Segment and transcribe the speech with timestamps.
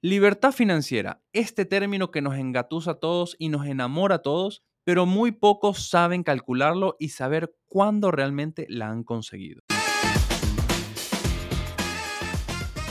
[0.00, 5.06] Libertad financiera, este término que nos engatusa a todos y nos enamora a todos, pero
[5.06, 9.62] muy pocos saben calcularlo y saber cuándo realmente la han conseguido.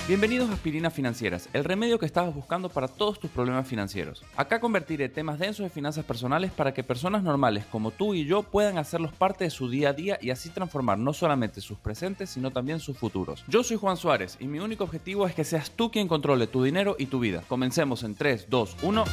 [0.08, 4.24] Bienvenidos a Aspirinas Financieras, el remedio que estabas buscando para todos tus problemas financieros.
[4.38, 8.44] Acá convertiré temas densos de finanzas personales para que personas normales como tú y yo
[8.44, 12.30] puedan hacerlos parte de su día a día y así transformar no solamente sus presentes,
[12.30, 13.44] sino también sus futuros.
[13.50, 16.64] Yo soy Juan Suárez y mi único objetivo es que seas tú quien controle tu
[16.64, 17.44] dinero y tu vida.
[17.46, 19.04] Comencemos en 3, 2, 1.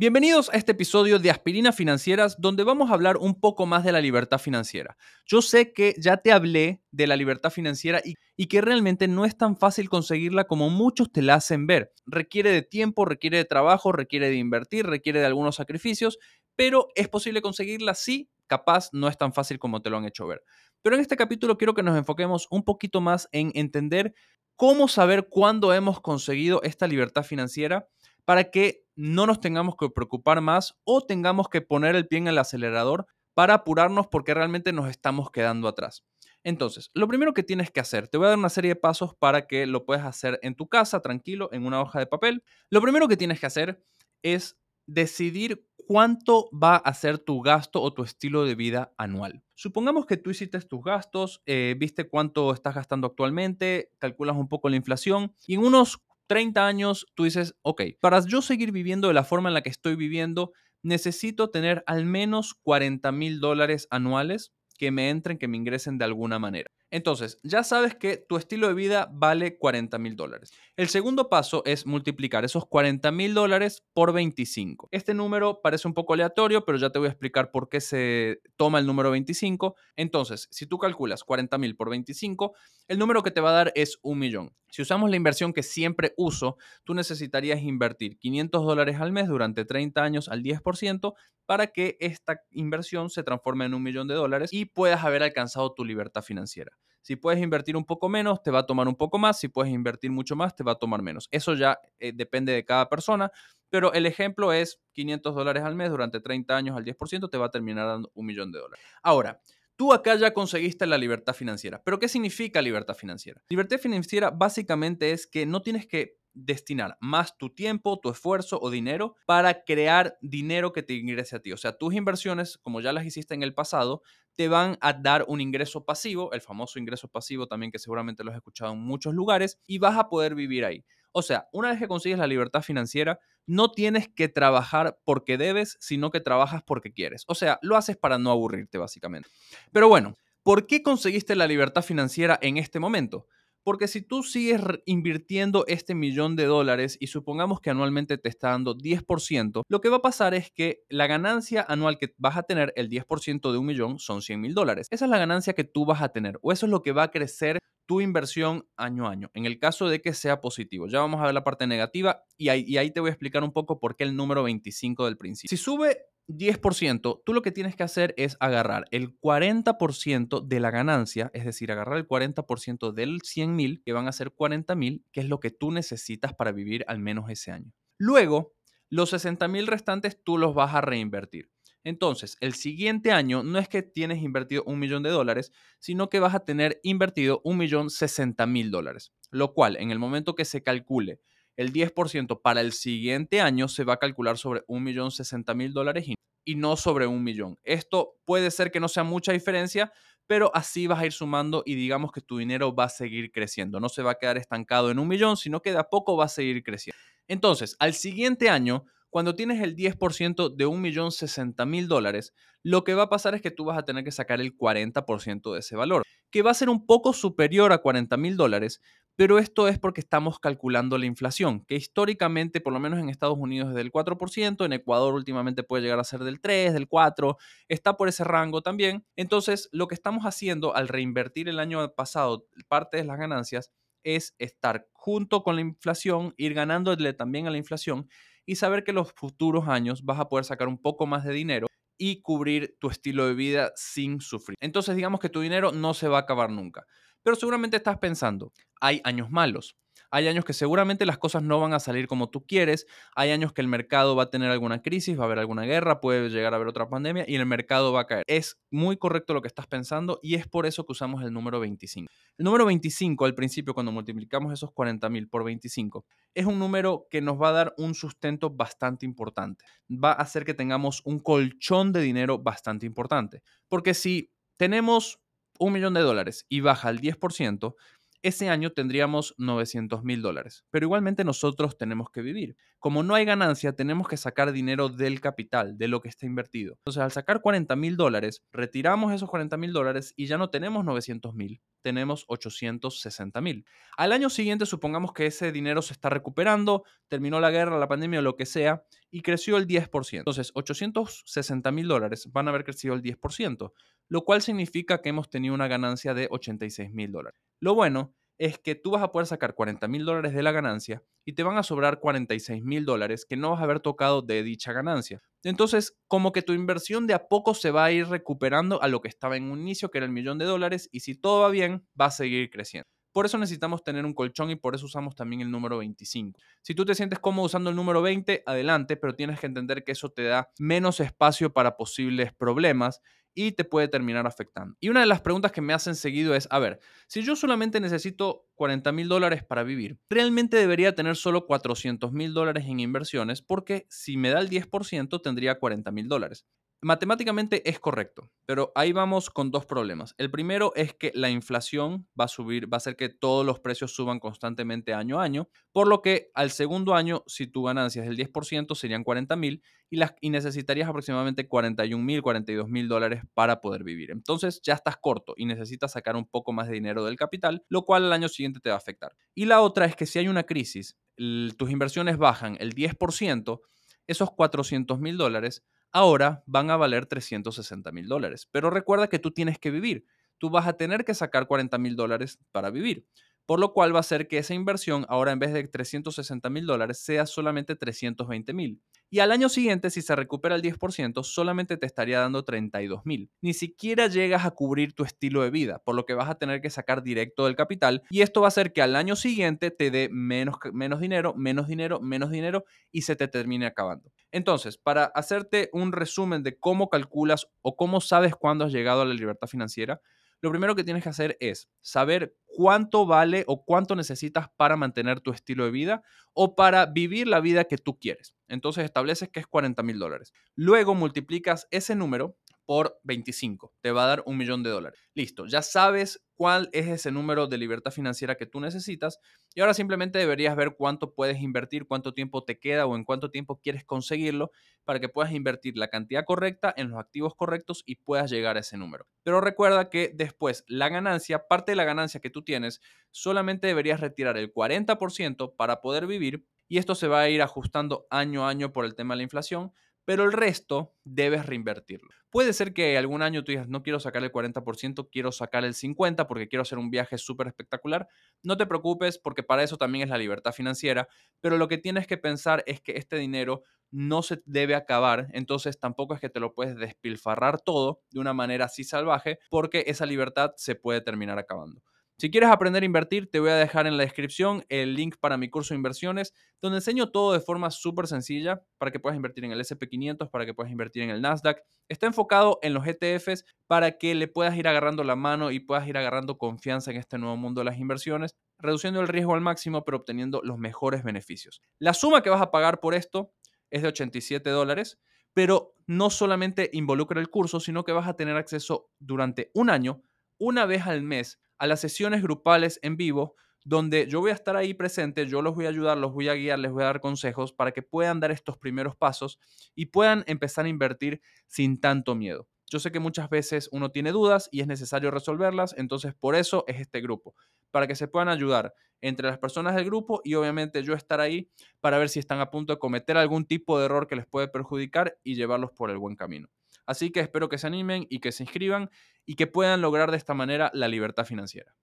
[0.00, 3.90] Bienvenidos a este episodio de Aspirina Financieras, donde vamos a hablar un poco más de
[3.90, 4.96] la libertad financiera.
[5.26, 9.36] Yo sé que ya te hablé de la libertad financiera y, que realmente no es
[9.36, 11.92] tan fácil conseguirla como muchos te la hacen ver.
[12.06, 16.20] Requiere de tiempo, requiere de trabajo, requiere de invertir, requiere de algunos sacrificios,
[16.54, 20.28] pero es posible conseguirla sí, capaz no es tan fácil como te lo han hecho
[20.28, 20.44] ver.
[20.80, 24.14] Pero en este capítulo quiero que nos enfoquemos un poquito más en entender
[24.54, 27.88] cómo saber cuándo hemos conseguido esta libertad financiera
[28.24, 32.26] para que no nos tengamos que preocupar más o tengamos que poner el pie en
[32.26, 36.04] el acelerador para apurarnos porque realmente nos estamos quedando atrás.
[36.42, 39.14] Entonces, lo primero que tienes que hacer, te voy a dar una serie de pasos
[39.14, 42.42] para que lo puedas hacer en tu casa, tranquilo, en una hoja de papel.
[42.70, 43.84] Lo primero que tienes que hacer
[44.22, 49.44] es decidir cuánto va a ser tu gasto o tu estilo de vida anual.
[49.54, 54.68] Supongamos que tú hiciste tus gastos, eh, viste cuánto estás gastando actualmente, calculas un poco
[54.68, 59.14] la inflación y en unos 30 años, tú dices, ok, para yo seguir viviendo de
[59.14, 64.52] la forma en la que estoy viviendo, necesito tener al menos 40 mil dólares anuales
[64.78, 66.70] que me entren, que me ingresen de alguna manera.
[66.90, 70.52] Entonces, ya sabes que tu estilo de vida vale 40 mil dólares.
[70.76, 74.88] El segundo paso es multiplicar esos 40 mil dólares por 25.
[74.90, 78.40] Este número parece un poco aleatorio, pero ya te voy a explicar por qué se
[78.56, 79.76] toma el número 25.
[79.96, 82.54] Entonces, si tú calculas 40 mil por 25,
[82.88, 84.54] el número que te va a dar es un millón.
[84.70, 89.64] Si usamos la inversión que siempre uso, tú necesitarías invertir 500 dólares al mes durante
[89.64, 91.14] 30 años al 10%
[91.46, 95.72] para que esta inversión se transforme en un millón de dólares y puedas haber alcanzado
[95.72, 96.72] tu libertad financiera.
[97.02, 99.38] Si puedes invertir un poco menos, te va a tomar un poco más.
[99.38, 101.28] Si puedes invertir mucho más, te va a tomar menos.
[101.30, 103.30] Eso ya eh, depende de cada persona,
[103.70, 107.46] pero el ejemplo es 500 dólares al mes durante 30 años al 10%, te va
[107.46, 108.84] a terminar dando un millón de dólares.
[109.02, 109.40] Ahora,
[109.78, 111.80] Tú acá ya conseguiste la libertad financiera.
[111.84, 113.44] ¿Pero qué significa libertad financiera?
[113.48, 118.70] Libertad financiera básicamente es que no tienes que destinar más tu tiempo, tu esfuerzo o
[118.70, 121.52] dinero para crear dinero que te ingrese a ti.
[121.52, 124.02] O sea, tus inversiones, como ya las hiciste en el pasado,
[124.38, 128.30] te van a dar un ingreso pasivo, el famoso ingreso pasivo también que seguramente lo
[128.30, 130.84] has escuchado en muchos lugares, y vas a poder vivir ahí.
[131.10, 135.76] O sea, una vez que consigues la libertad financiera, no tienes que trabajar porque debes,
[135.80, 137.24] sino que trabajas porque quieres.
[137.26, 139.28] O sea, lo haces para no aburrirte, básicamente.
[139.72, 143.26] Pero bueno, ¿por qué conseguiste la libertad financiera en este momento?
[143.64, 148.50] Porque si tú sigues invirtiendo este millón de dólares y supongamos que anualmente te está
[148.50, 152.42] dando 10%, lo que va a pasar es que la ganancia anual que vas a
[152.42, 154.86] tener, el 10% de un millón, son 100 mil dólares.
[154.90, 157.04] Esa es la ganancia que tú vas a tener o eso es lo que va
[157.04, 157.58] a crecer
[157.88, 160.86] tu inversión año a año, en el caso de que sea positivo.
[160.88, 163.80] Ya vamos a ver la parte negativa y ahí, te voy a explicar un poco
[163.80, 165.56] por qué el número 25 del principio.
[165.56, 165.96] Si sube
[166.28, 171.46] 10%, tú lo que tienes que hacer es agarrar el 40% de la ganancia, es
[171.46, 175.26] decir, agarrar el 40% del 100 mil, que van a ser 40 mil, que es
[175.26, 177.72] lo que tú necesitas para vivir al menos ese año.
[177.96, 178.52] Luego,
[178.90, 181.50] los 60 mil restantes tú los vas a reinvertir.
[181.84, 186.20] Entonces, el siguiente año no es que tienes invertido un millón de dólares, sino que
[186.20, 190.44] vas a tener invertido un millón 60 mil dólares, lo cual en el momento que
[190.44, 191.20] se calcule
[191.58, 195.72] el 10% para el siguiente año se va a calcular sobre un millón sesenta mil
[195.72, 196.06] dólares
[196.44, 197.58] y no sobre un millón.
[197.64, 199.92] Esto puede ser que no sea mucha diferencia,
[200.28, 203.80] pero así vas a ir sumando y digamos que tu dinero va a seguir creciendo.
[203.80, 206.26] No se va a quedar estancado en un millón, sino que de a poco va
[206.26, 206.96] a seguir creciendo.
[207.26, 212.84] Entonces, al siguiente año, cuando tienes el 10% de un millón sesenta mil dólares, lo
[212.84, 215.60] que va a pasar es que tú vas a tener que sacar el 40% de
[215.60, 218.80] ese valor, que va a ser un poco superior a 40 mil dólares,
[219.16, 223.36] pero esto es porque estamos calculando la inflación, que históricamente, por lo menos en Estados
[223.36, 227.36] Unidos, es del 4%, en Ecuador últimamente puede llegar a ser del 3, del 4,
[227.66, 229.04] está por ese rango también.
[229.16, 233.72] Entonces, lo que estamos haciendo al reinvertir el año pasado parte de las ganancias
[234.04, 238.08] es estar junto con la inflación, ir ganándole también a la inflación
[238.48, 241.66] y saber que los futuros años vas a poder sacar un poco más de dinero
[241.98, 244.56] y cubrir tu estilo de vida sin sufrir.
[244.58, 246.86] Entonces, digamos que tu dinero no se va a acabar nunca.
[247.22, 249.76] Pero seguramente estás pensando, hay años malos.
[250.10, 253.52] Hay años que seguramente las cosas no van a salir como tú quieres, hay años
[253.52, 256.54] que el mercado va a tener alguna crisis, va a haber alguna guerra, puede llegar
[256.54, 258.24] a haber otra pandemia y el mercado va a caer.
[258.26, 261.60] Es muy correcto lo que estás pensando y es por eso que usamos el número
[261.60, 262.10] 25.
[262.38, 267.06] El número 25 al principio, cuando multiplicamos esos 40 mil por 25, es un número
[267.10, 269.64] que nos va a dar un sustento bastante importante.
[269.90, 273.42] Va a hacer que tengamos un colchón de dinero bastante importante.
[273.68, 275.20] Porque si tenemos
[275.58, 277.74] un millón de dólares y baja al 10%,
[278.22, 280.64] ese año tendríamos 900 mil dólares.
[280.70, 282.56] Pero igualmente nosotros tenemos que vivir.
[282.80, 286.74] Como no hay ganancia, tenemos que sacar dinero del capital, de lo que está invertido.
[286.78, 290.84] Entonces, al sacar 40 mil dólares, retiramos esos 40 mil dólares y ya no tenemos
[290.84, 293.64] 900 mil, tenemos 860 mil.
[293.96, 298.20] Al año siguiente, supongamos que ese dinero se está recuperando, terminó la guerra, la pandemia
[298.20, 300.18] o lo que sea, y creció el 10%.
[300.18, 303.72] Entonces, 860 mil dólares van a haber crecido el 10%,
[304.08, 307.40] lo cual significa que hemos tenido una ganancia de 86 mil dólares.
[307.58, 311.02] Lo bueno es que tú vas a poder sacar 40 mil dólares de la ganancia
[311.24, 314.42] y te van a sobrar 46 mil dólares que no vas a haber tocado de
[314.42, 315.20] dicha ganancia.
[315.42, 319.00] Entonces, como que tu inversión de a poco se va a ir recuperando a lo
[319.00, 321.50] que estaba en un inicio, que era el millón de dólares, y si todo va
[321.50, 322.88] bien, va a seguir creciendo.
[323.12, 326.38] Por eso necesitamos tener un colchón y por eso usamos también el número 25.
[326.62, 329.92] Si tú te sientes cómodo usando el número 20, adelante, pero tienes que entender que
[329.92, 333.00] eso te da menos espacio para posibles problemas
[333.38, 334.76] y te puede terminar afectando.
[334.80, 337.78] Y una de las preguntas que me hacen seguido es, a ver, si yo solamente
[337.78, 343.40] necesito 40 mil dólares para vivir, realmente debería tener solo 400 mil dólares en inversiones
[343.40, 346.46] porque si me da el 10% tendría 40 mil dólares.
[346.80, 350.14] Matemáticamente es correcto, pero ahí vamos con dos problemas.
[350.16, 353.58] El primero es que la inflación va a subir, va a hacer que todos los
[353.58, 358.02] precios suban constantemente año a año, por lo que al segundo año, si tu ganancia
[358.02, 359.60] es del 10%, serían 40 mil
[359.90, 364.12] y, y necesitarías aproximadamente 41 mil, 42 mil dólares para poder vivir.
[364.12, 367.84] Entonces ya estás corto y necesitas sacar un poco más de dinero del capital, lo
[367.84, 369.16] cual al año siguiente te va a afectar.
[369.34, 373.60] Y la otra es que si hay una crisis, tus inversiones bajan el 10%,
[374.06, 378.48] esos 400 mil dólares ahora van a valer 360 mil dólares.
[378.50, 380.04] Pero recuerda que tú tienes que vivir.
[380.38, 383.06] Tú vas a tener que sacar 40 mil dólares para vivir
[383.48, 386.66] por lo cual va a ser que esa inversión ahora en vez de 360 mil
[386.66, 388.82] dólares sea solamente 320 mil.
[389.08, 393.30] Y al año siguiente, si se recupera el 10%, solamente te estaría dando 32 mil.
[393.40, 396.60] Ni siquiera llegas a cubrir tu estilo de vida, por lo que vas a tener
[396.60, 399.90] que sacar directo del capital y esto va a hacer que al año siguiente te
[399.90, 404.12] dé menos, menos dinero, menos dinero, menos dinero y se te termine acabando.
[404.30, 409.06] Entonces, para hacerte un resumen de cómo calculas o cómo sabes cuándo has llegado a
[409.06, 410.02] la libertad financiera,
[410.40, 415.20] lo primero que tienes que hacer es saber cuánto vale o cuánto necesitas para mantener
[415.20, 416.02] tu estilo de vida
[416.34, 418.34] o para vivir la vida que tú quieres.
[418.48, 420.32] Entonces estableces que es 40 mil dólares.
[420.56, 422.36] Luego multiplicas ese número
[422.68, 423.72] por 25.
[423.80, 425.00] Te va a dar un millón de dólares.
[425.14, 429.20] Listo, ya sabes cuál es ese número de libertad financiera que tú necesitas
[429.54, 433.30] y ahora simplemente deberías ver cuánto puedes invertir, cuánto tiempo te queda o en cuánto
[433.30, 434.50] tiempo quieres conseguirlo
[434.84, 438.60] para que puedas invertir la cantidad correcta en los activos correctos y puedas llegar a
[438.60, 439.06] ese número.
[439.22, 444.00] Pero recuerda que después la ganancia, parte de la ganancia que tú tienes, solamente deberías
[444.00, 448.50] retirar el 40% para poder vivir y esto se va a ir ajustando año a
[448.50, 449.72] año por el tema de la inflación
[450.08, 452.08] pero el resto debes reinvertirlo.
[452.30, 455.74] Puede ser que algún año tú digas, no quiero sacar el 40%, quiero sacar el
[455.74, 458.08] 50% porque quiero hacer un viaje súper espectacular.
[458.42, 461.08] No te preocupes porque para eso también es la libertad financiera,
[461.42, 465.78] pero lo que tienes que pensar es que este dinero no se debe acabar, entonces
[465.78, 470.06] tampoco es que te lo puedes despilfarrar todo de una manera así salvaje porque esa
[470.06, 471.82] libertad se puede terminar acabando.
[472.20, 475.36] Si quieres aprender a invertir, te voy a dejar en la descripción el link para
[475.36, 479.44] mi curso de inversiones, donde enseño todo de forma súper sencilla para que puedas invertir
[479.44, 481.62] en el SP500, para que puedas invertir en el Nasdaq.
[481.88, 485.86] Está enfocado en los ETFs para que le puedas ir agarrando la mano y puedas
[485.86, 489.84] ir agarrando confianza en este nuevo mundo de las inversiones, reduciendo el riesgo al máximo,
[489.84, 491.60] pero obteniendo los mejores beneficios.
[491.78, 493.32] La suma que vas a pagar por esto
[493.70, 494.98] es de 87 dólares,
[495.34, 500.02] pero no solamente involucra el curso, sino que vas a tener acceso durante un año,
[500.36, 503.34] una vez al mes, a las sesiones grupales en vivo,
[503.64, 506.34] donde yo voy a estar ahí presente, yo los voy a ayudar, los voy a
[506.34, 509.38] guiar, les voy a dar consejos para que puedan dar estos primeros pasos
[509.74, 512.48] y puedan empezar a invertir sin tanto miedo.
[512.70, 516.64] Yo sé que muchas veces uno tiene dudas y es necesario resolverlas, entonces por eso
[516.66, 517.34] es este grupo,
[517.70, 521.50] para que se puedan ayudar entre las personas del grupo y obviamente yo estar ahí
[521.80, 524.48] para ver si están a punto de cometer algún tipo de error que les puede
[524.48, 526.48] perjudicar y llevarlos por el buen camino.
[526.84, 528.90] Así que espero que se animen y que se inscriban
[529.28, 531.74] y que puedan lograr de esta manera la libertad financiera.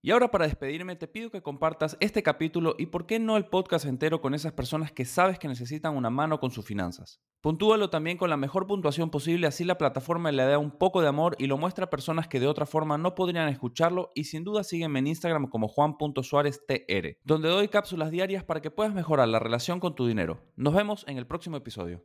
[0.00, 3.46] Y ahora para despedirme te pido que compartas este capítulo y por qué no el
[3.46, 7.20] podcast entero con esas personas que sabes que necesitan una mano con sus finanzas.
[7.42, 11.08] Puntúalo también con la mejor puntuación posible, así la plataforma le da un poco de
[11.08, 14.44] amor y lo muestra a personas que de otra forma no podrían escucharlo y sin
[14.44, 19.40] duda sígueme en Instagram como juan.suáreztr, donde doy cápsulas diarias para que puedas mejorar la
[19.40, 20.40] relación con tu dinero.
[20.56, 22.02] Nos vemos en el próximo episodio.